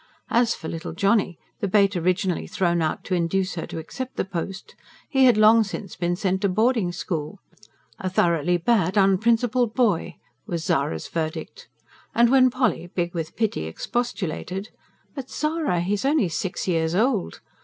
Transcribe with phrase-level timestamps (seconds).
[0.31, 4.25] As for little Johnny the bait originally thrown out to induce her to accept the
[4.25, 4.73] post
[5.07, 7.37] he had long since been sent to boarding school.
[7.99, 10.15] "A thoroughly bad, unprincipled boy!"
[10.47, 11.67] was Zara's verdict.
[12.15, 14.69] And when Polly, big with pity, expostulated:
[15.13, 17.39] "But Zara, he is only six years old!"